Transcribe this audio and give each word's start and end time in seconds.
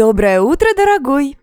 Доброе 0.00 0.40
утро, 0.40 0.68
дорогой! 0.74 1.36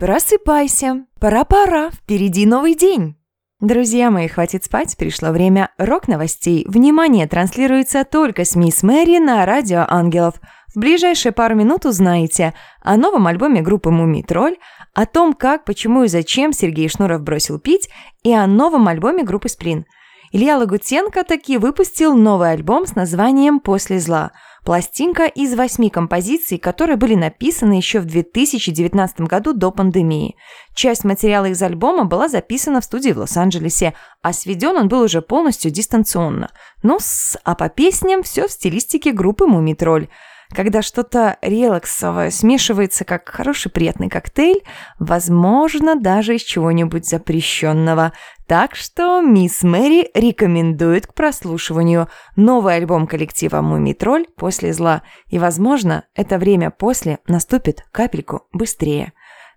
Просыпайся, 0.00 1.06
пора-пора, 1.20 1.92
впереди 1.92 2.44
новый 2.44 2.74
день. 2.74 3.14
Друзья 3.60 4.10
мои, 4.10 4.26
хватит 4.26 4.64
спать, 4.64 4.96
пришло 4.96 5.30
время 5.30 5.70
рок-новостей. 5.78 6.64
Внимание, 6.66 7.28
транслируется 7.28 8.02
только 8.02 8.44
с 8.44 8.56
Мисс 8.56 8.82
Мэри 8.82 9.18
на 9.18 9.46
Радио 9.46 9.86
Ангелов. 9.88 10.40
В 10.74 10.80
ближайшие 10.80 11.30
пару 11.30 11.54
минут 11.54 11.86
узнаете 11.86 12.52
о 12.82 12.96
новом 12.96 13.28
альбоме 13.28 13.62
группы 13.62 13.92
«Мумий 13.92 14.24
Тролль», 14.24 14.56
о 14.92 15.06
том, 15.06 15.32
как, 15.32 15.64
почему 15.64 16.02
и 16.02 16.08
зачем 16.08 16.52
Сергей 16.52 16.88
Шнуров 16.88 17.22
бросил 17.22 17.60
пить, 17.60 17.90
и 18.24 18.34
о 18.34 18.48
новом 18.48 18.88
альбоме 18.88 19.22
группы 19.22 19.48
«Сплин». 19.48 19.86
Илья 20.32 20.58
Лагутенко 20.58 21.22
таки 21.22 21.58
выпустил 21.58 22.16
новый 22.16 22.50
альбом 22.50 22.86
с 22.86 22.96
названием 22.96 23.60
«После 23.60 24.00
зла». 24.00 24.32
Пластинка 24.70 25.24
из 25.26 25.52
восьми 25.56 25.90
композиций, 25.90 26.56
которые 26.56 26.94
были 26.94 27.16
написаны 27.16 27.72
еще 27.72 27.98
в 27.98 28.04
2019 28.04 29.22
году 29.22 29.52
до 29.52 29.72
пандемии. 29.72 30.36
Часть 30.76 31.02
материала 31.02 31.46
из 31.46 31.60
альбома 31.60 32.04
была 32.04 32.28
записана 32.28 32.80
в 32.80 32.84
студии 32.84 33.10
в 33.10 33.18
Лос-Анджелесе, 33.18 33.94
а 34.22 34.32
сведен 34.32 34.76
он 34.76 34.86
был 34.86 35.00
уже 35.00 35.22
полностью 35.22 35.72
дистанционно. 35.72 36.52
Ну, 36.84 37.00
а 37.42 37.56
по 37.56 37.68
песням 37.68 38.22
все 38.22 38.46
в 38.46 38.52
стилистике 38.52 39.10
группы 39.10 39.44
«Мумий 39.44 39.74
Тролль» 39.74 40.06
когда 40.50 40.82
что-то 40.82 41.38
релаксовое 41.42 42.30
смешивается 42.30 43.04
как 43.04 43.28
хороший 43.28 43.70
приятный 43.70 44.08
коктейль, 44.08 44.62
возможно, 44.98 45.94
даже 45.94 46.36
из 46.36 46.42
чего-нибудь 46.42 47.06
запрещенного. 47.06 48.12
Так 48.46 48.74
что 48.74 49.20
мисс 49.20 49.62
Мэри 49.62 50.10
рекомендует 50.12 51.06
к 51.06 51.14
прослушиванию 51.14 52.08
новый 52.34 52.74
альбом 52.74 53.06
коллектива 53.06 53.60
«Мумий 53.60 53.94
Тролль» 53.94 54.26
после 54.36 54.72
зла. 54.72 55.02
И, 55.28 55.38
возможно, 55.38 56.04
это 56.14 56.36
время 56.38 56.70
после 56.70 57.18
наступит 57.28 57.84
капельку 57.92 58.48
быстрее. 58.52 59.12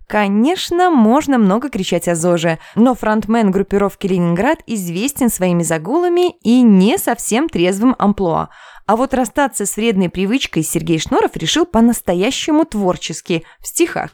Конечно, 0.07 0.89
можно 0.89 1.37
много 1.37 1.69
кричать 1.69 2.07
о 2.07 2.15
ЗОЖе, 2.15 2.59
но 2.75 2.93
фронтмен 2.93 3.51
группировки 3.51 4.07
«Ленинград» 4.07 4.59
известен 4.67 5.29
своими 5.29 5.63
загулами 5.63 6.31
и 6.43 6.61
не 6.61 6.97
совсем 6.97 7.49
трезвым 7.49 7.95
амплуа. 7.97 8.49
А 8.85 8.95
вот 8.97 9.13
расстаться 9.13 9.65
с 9.65 9.77
вредной 9.77 10.09
привычкой 10.09 10.63
Сергей 10.63 10.99
Шнуров 10.99 11.37
решил 11.37 11.65
по-настоящему 11.65 12.65
творчески, 12.65 13.45
в 13.59 13.67
стихах. 13.67 14.11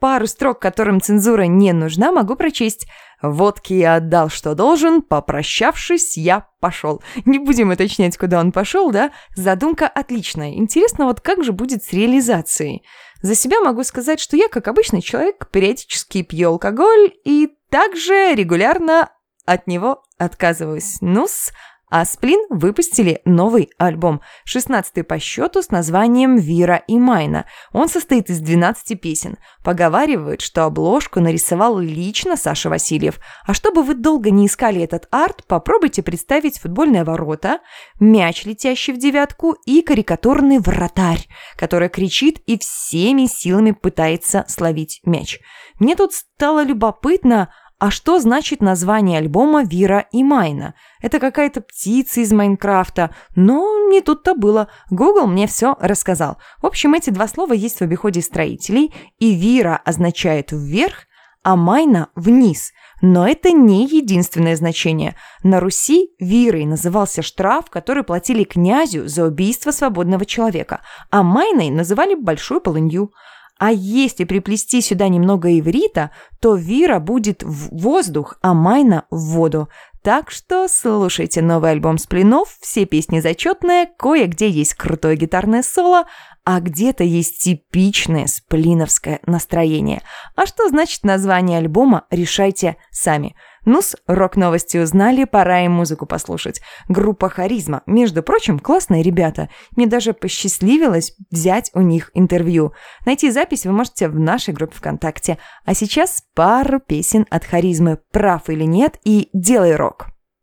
Пару 0.00 0.26
строк, 0.26 0.58
которым 0.58 1.00
цензура 1.00 1.42
не 1.42 1.72
нужна, 1.72 2.10
могу 2.10 2.36
прочесть. 2.36 2.86
«Водки 3.22 3.72
я 3.72 3.94
отдал, 3.96 4.28
что 4.28 4.54
должен, 4.54 5.00
попрощавшись, 5.00 6.18
я 6.18 6.46
пошел». 6.60 7.02
Не 7.24 7.38
будем 7.38 7.70
уточнять, 7.70 8.18
куда 8.18 8.38
он 8.38 8.52
пошел, 8.52 8.90
да? 8.90 9.12
Задумка 9.34 9.88
отличная. 9.88 10.52
Интересно, 10.54 11.06
вот 11.06 11.22
как 11.22 11.42
же 11.42 11.52
будет 11.52 11.82
с 11.84 11.92
реализацией? 11.94 12.82
За 13.24 13.34
себя 13.34 13.62
могу 13.62 13.84
сказать, 13.84 14.20
что 14.20 14.36
я, 14.36 14.48
как 14.48 14.68
обычный 14.68 15.00
человек, 15.00 15.48
периодически 15.50 16.20
пью 16.20 16.50
алкоголь 16.50 17.10
и 17.24 17.56
также 17.70 18.34
регулярно 18.34 19.10
от 19.46 19.66
него 19.66 20.02
отказываюсь. 20.18 20.98
Ну-с, 21.00 21.50
а 21.96 22.04
Сплин 22.04 22.40
выпустили 22.50 23.20
новый 23.24 23.70
альбом, 23.78 24.20
16-й 24.52 25.04
по 25.04 25.20
счету 25.20 25.62
с 25.62 25.70
названием 25.70 26.34
«Вира 26.34 26.82
и 26.88 26.98
Майна». 26.98 27.44
Он 27.72 27.88
состоит 27.88 28.30
из 28.30 28.40
12 28.40 29.00
песен. 29.00 29.38
Поговаривают, 29.62 30.40
что 30.40 30.64
обложку 30.64 31.20
нарисовал 31.20 31.78
лично 31.78 32.36
Саша 32.36 32.68
Васильев. 32.68 33.20
А 33.46 33.54
чтобы 33.54 33.84
вы 33.84 33.94
долго 33.94 34.32
не 34.32 34.48
искали 34.48 34.82
этот 34.82 35.06
арт, 35.12 35.46
попробуйте 35.46 36.02
представить 36.02 36.58
футбольные 36.58 37.04
ворота, 37.04 37.60
мяч, 38.00 38.44
летящий 38.44 38.92
в 38.92 38.98
девятку, 38.98 39.52
и 39.64 39.80
карикатурный 39.80 40.58
вратарь, 40.58 41.28
который 41.56 41.90
кричит 41.90 42.40
и 42.46 42.58
всеми 42.58 43.26
силами 43.26 43.70
пытается 43.70 44.44
словить 44.48 45.00
мяч. 45.04 45.38
Мне 45.78 45.94
тут 45.94 46.12
стало 46.12 46.64
любопытно, 46.64 47.50
а 47.84 47.90
что 47.90 48.18
значит 48.18 48.62
название 48.62 49.18
альбома 49.18 49.62
«Вира 49.62 50.06
и 50.10 50.22
Майна»? 50.24 50.72
Это 51.02 51.20
какая-то 51.20 51.60
птица 51.60 52.22
из 52.22 52.32
Майнкрафта. 52.32 53.14
Но 53.36 53.90
не 53.90 54.00
тут-то 54.00 54.34
было. 54.34 54.68
Google 54.88 55.26
мне 55.26 55.46
все 55.46 55.76
рассказал. 55.78 56.38
В 56.62 56.66
общем, 56.66 56.94
эти 56.94 57.10
два 57.10 57.28
слова 57.28 57.52
есть 57.52 57.80
в 57.80 57.82
обиходе 57.82 58.22
строителей, 58.22 58.94
и 59.18 59.34
«Вира» 59.34 59.82
означает 59.84 60.48
«вверх», 60.50 61.00
а 61.42 61.56
«Майна»– 61.56 62.08
«вниз». 62.14 62.72
Но 63.02 63.28
это 63.28 63.50
не 63.50 63.86
единственное 63.86 64.56
значение. 64.56 65.14
На 65.42 65.60
Руси 65.60 66.08
вирой 66.18 66.64
назывался 66.64 67.20
штраф, 67.20 67.68
который 67.68 68.02
платили 68.02 68.44
князю 68.44 69.08
за 69.08 69.26
убийство 69.26 69.72
свободного 69.72 70.24
человека, 70.24 70.80
а 71.10 71.22
майной 71.22 71.68
называли 71.68 72.14
большую 72.14 72.62
полынью– 72.62 73.12
а 73.58 73.70
если 73.72 74.24
приплести 74.24 74.80
сюда 74.80 75.08
немного 75.08 75.58
иврита, 75.58 76.10
то 76.40 76.54
Вира 76.54 76.98
будет 76.98 77.42
в 77.42 77.76
воздух, 77.76 78.36
а 78.42 78.52
Майна 78.54 79.04
в 79.10 79.32
воду. 79.32 79.68
Так 80.02 80.30
что 80.30 80.68
слушайте 80.68 81.40
новый 81.40 81.70
альбом 81.70 81.96
Сплинов, 81.96 82.58
все 82.60 82.84
песни 82.84 83.20
зачетные, 83.20 83.88
кое-где 83.96 84.50
есть 84.50 84.74
крутое 84.74 85.16
гитарное 85.16 85.62
соло, 85.62 86.04
а 86.44 86.60
где-то 86.60 87.04
есть 87.04 87.42
типичное 87.42 88.26
сплиновское 88.26 89.20
настроение. 89.24 90.02
А 90.36 90.44
что 90.44 90.68
значит 90.68 91.04
название 91.04 91.58
альбома, 91.58 92.04
решайте 92.10 92.76
сами. 92.90 93.34
Ну-с, 93.64 93.96
рок-новости 94.06 94.78
узнали, 94.78 95.24
пора 95.24 95.64
им 95.64 95.72
музыку 95.72 96.06
послушать. 96.06 96.60
Группа 96.88 97.28
«Харизма», 97.28 97.82
между 97.86 98.22
прочим, 98.22 98.58
классные 98.58 99.02
ребята. 99.02 99.48
Мне 99.76 99.86
даже 99.86 100.12
посчастливилось 100.12 101.14
взять 101.30 101.70
у 101.74 101.80
них 101.80 102.10
интервью. 102.14 102.72
Найти 103.06 103.30
запись 103.30 103.66
вы 103.66 103.72
можете 103.72 104.08
в 104.08 104.18
нашей 104.18 104.54
группе 104.54 104.76
ВКонтакте. 104.76 105.38
А 105.64 105.74
сейчас 105.74 106.22
пару 106.34 106.80
песен 106.80 107.26
от 107.30 107.44
«Харизмы» 107.44 107.98
«Прав 108.12 108.48
или 108.48 108.64
нет» 108.64 108.98
и 109.04 109.28
«Делай 109.32 109.76
рок». 109.76 110.13